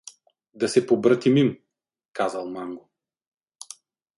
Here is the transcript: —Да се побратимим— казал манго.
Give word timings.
—Да 0.53 0.67
се 0.69 0.87
побратимим— 0.87 1.59
казал 2.13 2.45
манго. 2.49 2.89